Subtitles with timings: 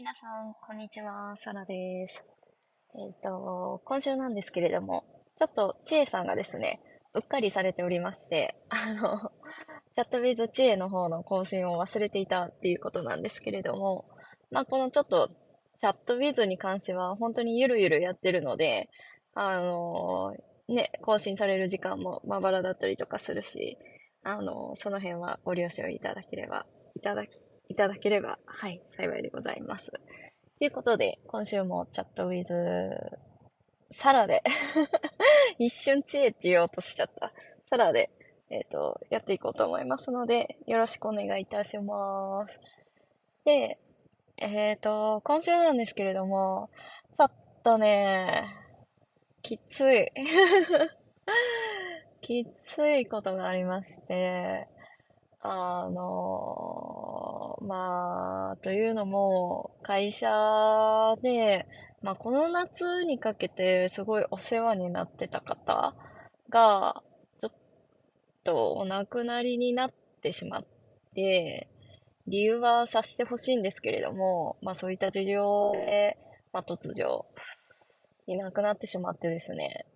[0.00, 1.36] 皆さん、こんにちは。
[1.36, 2.24] サラです。
[2.94, 5.04] えっ、ー、と、今週なんですけれども、
[5.36, 6.80] ちょっと、ちえさんがですね、
[7.12, 9.30] うっかりされておりまして、あの、
[9.94, 14.06] チャットウィズちえの方の更新を忘れていたっていうことなんですけれども、
[14.50, 15.28] まあ、このちょっと、
[15.78, 18.88] チャットウィズに関しては、本当にゆるゆるやってるので、
[19.34, 20.34] あの、
[20.66, 23.76] ね、更新される時間もまばらだったりとかするし、
[24.22, 26.64] あの、その辺はご了承いただければ、
[26.96, 27.26] いただ
[27.70, 29.92] いただければ、はい、幸いでございます。
[29.92, 32.90] ということで、今週もチャットウィズ、
[33.92, 34.42] サラで
[35.58, 37.32] 一瞬知恵って言おうとしちゃった。
[37.70, 38.10] サラで、
[38.50, 42.60] えっ、ー、と、やっていこうと思いますので、よろしくお願いいたします。
[43.44, 43.78] で、
[44.38, 46.70] えっ、ー、と、今週なんですけれども、
[47.16, 47.32] ちょっ
[47.62, 48.46] とね、
[49.42, 50.10] きつい。
[52.20, 54.66] きついことがありまして、
[55.42, 57.29] あの、
[57.60, 60.28] まあ、というのも、会社
[61.22, 61.66] で、
[62.02, 65.94] まあ、この夏にかけてすごいお世話になってた方
[66.48, 67.02] が、
[67.40, 67.52] ちょっ
[68.44, 70.64] とお亡くなりになってしまっ
[71.14, 71.68] て、
[72.26, 76.16] 理由は察してほしいんですけれども、まあそういった事情で、
[76.52, 77.26] まあ突如、
[78.26, 79.86] いなくなってしまってですね、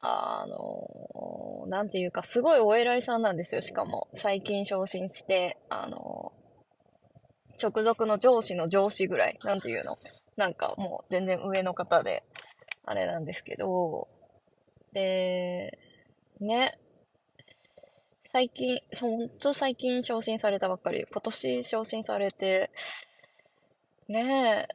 [0.00, 4.08] あの、なんていうか、すごいお偉いさんなんですよ、しかも。
[4.14, 6.32] 最近昇進して、あの、
[7.62, 9.98] 直属の上司の上司ぐらい、なんていうの？
[10.36, 12.24] なんかもう全然上の方で、
[12.84, 14.08] あれなんですけど、
[14.92, 15.78] で、
[16.40, 16.78] ね、
[18.32, 22.70] 最近、ほんと最近昇進されたばっかり、今年昇進されて、
[24.08, 24.66] ね。
[24.70, 24.74] え、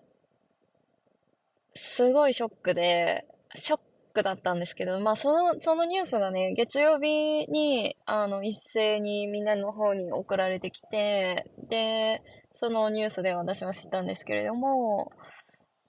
[1.74, 3.80] すごいショックで、ショッ
[4.14, 12.22] クだったんですけど、まあその、そのニュースがね、月曜日に、あの、一斉にみんなの方に送られてきて、で、
[12.60, 15.12] そのニュースで私は知ったんですけれども、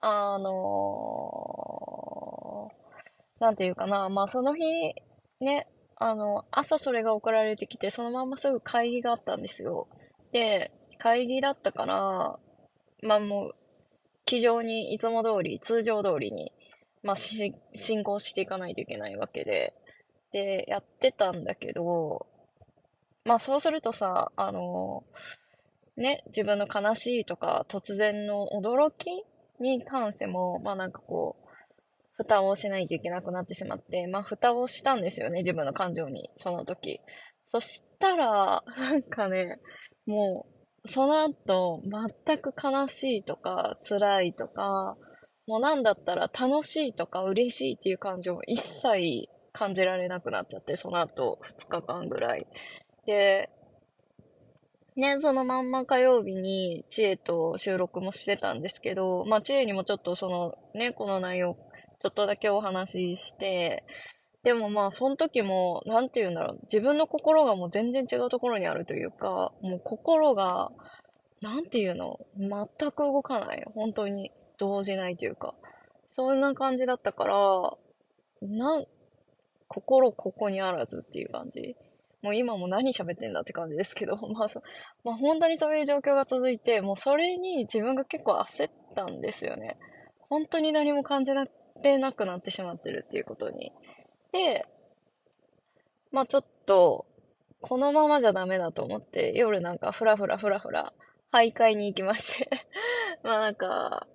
[0.00, 4.62] あのー、なんていうかな、まあその日、
[5.40, 9.88] ね、あの、朝それが送られてきて、そのまますぐ会議があったんですよ。
[10.32, 12.38] で、会議だったから、
[13.02, 13.54] まあもう、
[14.24, 16.52] 気丈にいつも通り、通常通りに
[17.02, 17.54] まあ、進
[18.04, 19.74] 行していかないといけないわけで、
[20.32, 22.26] で、やってたんだけど、
[23.24, 25.04] まあそうするとさ、あの、
[25.98, 29.06] ね、自分の悲しいとか突然の驚き
[29.60, 31.48] に関しても、まあなんかこう、
[32.14, 37.00] 蓋をしないといけなくなってしまって、まあ蓋をしたんですよね、自分の感情に、その時。
[37.46, 39.58] そしたら、なんかね、
[40.06, 40.46] も
[40.84, 41.82] う、その後、
[42.24, 44.96] 全く悲しいとか、辛いとか、
[45.46, 52.46] もうなんだったら楽しいとか嬉しいっていう感情も一切感じられなくなっちゃって、その後2日間ぐらい。
[53.06, 53.50] で、
[55.00, 61.56] ね、そのまんま火曜日に知恵と収録もしてたんですけど、まあ知恵にもちょっとそのね、この内容
[62.00, 63.84] ちょっとだけお話しして、
[64.42, 70.70] でもまあその時も、なんて言うんだろう、自分の心がもう全然違うところにあるというか、もう心が、
[71.40, 73.64] なんて言うの、全く動かない。
[73.74, 74.32] 本当に。
[74.58, 75.54] 動じないというか、
[76.10, 77.36] そんな感じだったから、
[78.42, 78.84] なん、
[79.68, 81.76] 心ここにあらずっていう感じ。
[82.22, 84.62] もう今も何喋ってんだって感じですけど、 まあそ、
[85.04, 89.78] まあ本当にそういう状況が続いて、もうそれに自分が結構焦ったんですよね。
[90.28, 91.46] 本当に何も感じら
[91.82, 93.72] れなくなってしまってるっていうことに。
[94.32, 94.66] で、
[96.10, 97.06] まあちょっと、
[97.60, 100.92] このままじゃダメだと思って、夜なんかふらふらふらふら、
[101.32, 102.48] 徘徊に行きまして
[103.22, 104.06] まあなんか、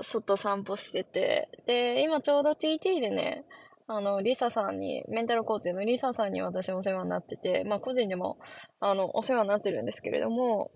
[0.00, 3.44] 外散歩してて、で、今ちょうど TT でね、
[3.90, 8.38] あの、リサさんに、メンタルコーチのリサさんに私お世話になってて、まあ個人でも、
[8.80, 10.70] あの、お世話になってるんですけれども、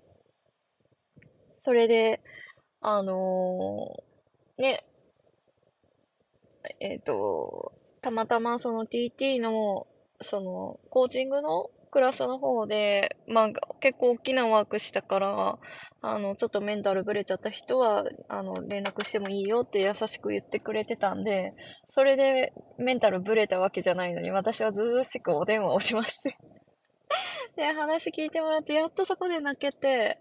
[1.52, 2.22] それで、
[2.80, 4.84] あのー、ね、
[6.80, 9.86] えっ、ー、と、たまたまその TT の、
[10.22, 13.48] その、コーチングのクラスの方で、まあ、
[13.80, 15.58] 結構大きなワークしたから、
[16.00, 21.52] あの、ちょっとメンタルブレちゃった人は、あの、連絡してもいいよって優しく言ってくれてたんで、
[21.88, 26.38] それでメンタルブレたわけじゃないのに、私はずうしくお電話をしまして。
[27.56, 30.18] で、話聞いてもらって、やっとそこで泣けて、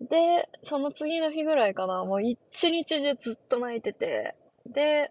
[0.00, 5.10] で、その次の日ぐらいかな、もう一日中ずっと泣いてて、で、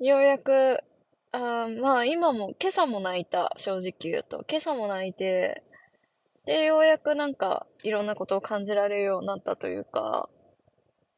[0.00, 0.80] ようやく
[1.32, 4.44] あまあ今も、今朝も泣いた、正直言うと。
[4.48, 5.62] 今朝も泣いて、
[6.44, 10.28] で、ようやくなんか、いろんなことを感じられるようになったというか、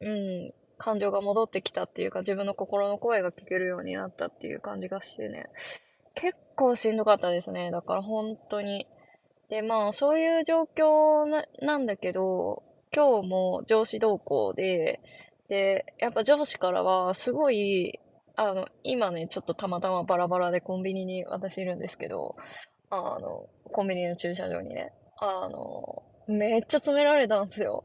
[0.01, 5.47] うん、感情が戻ってきたっていうか、自分の心の声が聞けるようになったっていう感じがしてね、
[6.15, 7.71] 結構しんどかったですね。
[7.73, 8.87] だから本当に。
[9.49, 12.63] で、まあ、そういう状況ななんだけど、
[12.95, 15.01] 今日も上司同行で、
[15.49, 17.99] で、やっぱ上司からは、すごい、
[18.37, 22.37] あの、今ね、ちょっとたまたまバラバラでコンビニに私いるんですけど、
[22.91, 27.85] あの、コンビニの駐車場にね、あの、めっちゃ詰められたんすよ。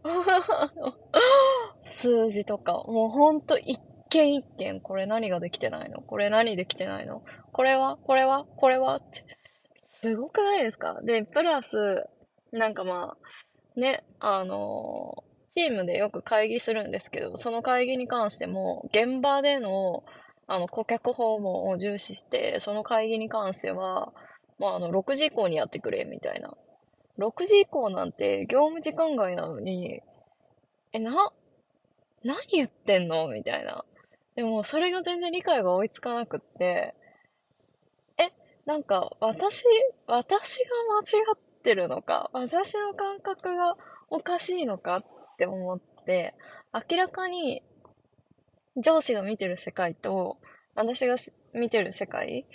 [1.86, 2.74] 数字とか。
[2.74, 3.80] もうほんと一
[4.10, 6.02] 件一件、これ何ができてないの？
[6.02, 7.22] これ何できてないの？
[7.52, 7.98] これは？
[7.98, 8.46] これは？
[8.46, 8.96] これは？
[8.96, 9.26] って。
[10.02, 11.00] すごくないですか？
[11.04, 12.06] で、プラス、
[12.52, 13.16] なんかま
[13.76, 20.04] あ、ね、あのチームでよく会議するんですけど、その会議に関しても、現場での、
[20.50, 24.12] あの、顧客訪問を重視して、その会議に関しては、
[24.58, 26.58] まあ、あの、6時以降にやってくれ、みたいな。
[27.20, 30.02] 6時以降なんて業務時間外なのに、
[30.92, 31.32] え、な、
[32.24, 33.86] 何言ってんのみたいな。
[34.36, 36.96] でも、それが全然理解が追いつかなくって、
[38.18, 38.32] え、
[38.66, 39.66] なんか、私、
[40.08, 40.66] 私が
[40.96, 43.78] 間違ってるのか、私の感覚が
[44.10, 45.06] おかしいのかっ
[45.38, 46.34] て思って、
[46.74, 47.62] 明らかに
[48.78, 50.38] 上司が見てる世界と、
[50.76, 51.16] 私が
[51.54, 52.46] 見てる世界、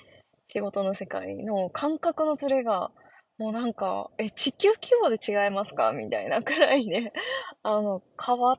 [0.49, 2.91] 仕事の世界の感覚のズレが、
[3.39, 5.93] もうなんか、え、地球規模で違いますか？
[5.93, 7.13] みたいなくらいね、
[7.63, 8.59] あの、変わ、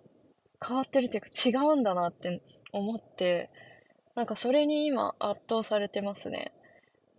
[0.65, 2.41] 変わってるっていうか違うんだなって
[2.73, 3.49] 思って、
[4.15, 6.51] なんかそれに今圧倒されてますね。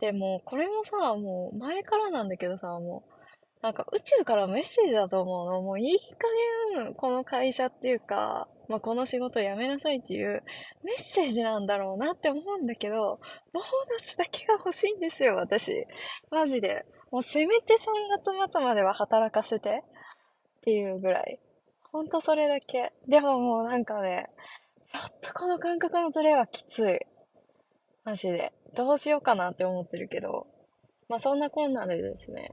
[0.01, 3.16] でも、これもさ、もう前からなんだけどさ、もう、
[3.63, 5.63] なんか宇宙からメッセージだと思うの。
[5.63, 10.43] もういい加減、この会社っていうか、まあ、この仕事辞めなさいっていう
[10.83, 13.21] メッセージなんだろうなって思うんだけど、
[13.53, 15.87] ボーナスだけが欲しいんですよ、私。
[16.31, 16.85] マジで。
[17.11, 17.77] もうせめて3
[18.11, 19.83] 月末までは働かせて
[20.59, 21.39] っていうぐらい。
[21.93, 22.93] ほんとそれだけ。
[23.09, 24.29] でももうなんかね、
[24.83, 26.99] ちょっとこの感覚のズレはきつい。
[28.05, 28.53] マジで。
[28.75, 30.47] どうしようかなって思ってるけど。
[31.09, 32.53] まあそんなこんなでですね。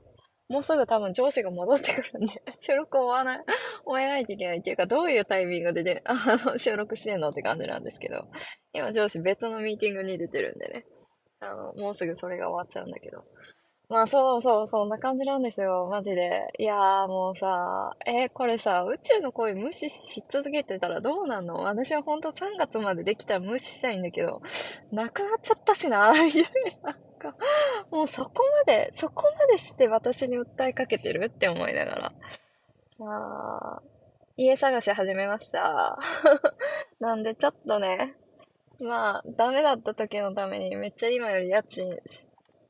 [0.53, 3.45] もうすぐ多分上司が戻ってくるんで、 収録終わない、
[3.85, 6.13] 終えないといけないっていうか、どういうタイミングでで、 あ
[6.45, 8.27] の、収録してんのって感じなんですけど、
[8.71, 10.85] 今上司別のミーティングに出てるんでね、
[11.39, 13.23] あの、もうすぐそれが終わっちゃうんだけど。
[13.89, 16.53] まあそうそう、そんな感じなんですよ、マジで。
[16.59, 21.55] いやーもうさ、えー、これさ、宇宙の声無視し続けてたらどうなんの？
[21.55, 24.41] 私はほんと3月までできたら無視したいんだけど、
[24.91, 26.43] なくなっちゃったしな、みたい
[26.83, 27.02] な。
[27.23, 27.35] か、
[27.89, 32.13] もうそこまで、そこまでして私に訴えかけてるって思いながら。
[32.99, 33.81] まあ、
[34.37, 35.97] 家探し始めました。
[36.99, 38.15] なんでちょっとね、
[38.79, 41.97] まあ、ダメだった時のためにめっちゃ今より家賃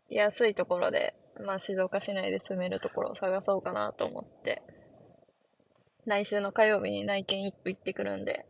[0.10, 4.62] 安いところで、まあ静岡市内で住めるところを探そうかなと思って、
[6.06, 8.46] 来週の火曜日に内見一歩行ってくるんで、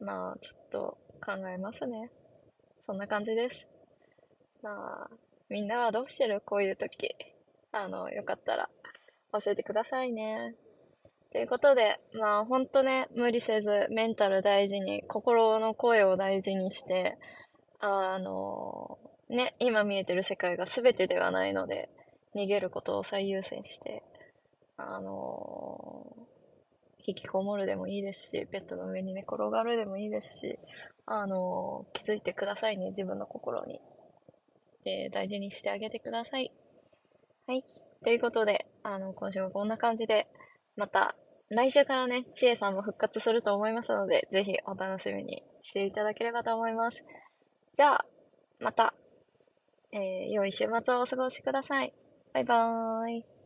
[0.00, 2.10] まあちょっと考えますね。
[2.86, 3.69] そんな感じです。
[4.62, 5.10] まあ、
[5.48, 6.42] みんなはどうしてる？
[6.44, 7.14] こういう時。
[7.72, 8.68] あの、よかったら
[9.32, 10.54] 教えてくださいね。
[11.32, 17.16] ということで、まあほんとね、無理せずメンタル大事に、心の声を大事にして、
[17.78, 18.98] あの、
[19.28, 21.88] ね、今見えてる世界が全てではないので、
[22.34, 24.02] 逃げることを最優先して、
[24.76, 26.16] あの
[27.06, 30.58] 引きこもるでもいいですし、ベッドの上に寝転がるでもいいですし、
[31.06, 33.80] あの気づいてくださいね、自分の心に。
[34.84, 36.52] えー、大事にしてあげてください。
[37.46, 37.64] はい。
[38.04, 40.26] ということで、あの、今週もこんな感じで、
[40.76, 41.16] また、
[41.48, 47.04] 来週からね、ちえさんも復活すると思いますので、ぜひお楽しみにしていただければと思います。
[47.76, 48.06] じゃあ、
[48.60, 48.94] また、
[49.92, 50.00] えー、
[50.32, 51.92] 良い週末をお過ごしください。
[52.32, 53.39] バイバーイ。